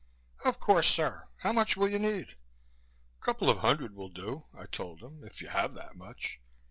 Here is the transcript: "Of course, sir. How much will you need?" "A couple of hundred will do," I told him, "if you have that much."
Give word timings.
"Of 0.43 0.59
course, 0.59 0.87
sir. 0.87 1.27
How 1.41 1.51
much 1.51 1.77
will 1.77 1.87
you 1.87 1.99
need?" 1.99 2.29
"A 2.29 3.23
couple 3.23 3.51
of 3.51 3.59
hundred 3.59 3.93
will 3.93 4.09
do," 4.09 4.45
I 4.51 4.65
told 4.65 4.99
him, 5.03 5.23
"if 5.23 5.41
you 5.43 5.49
have 5.49 5.75
that 5.75 5.95
much." 5.95 6.41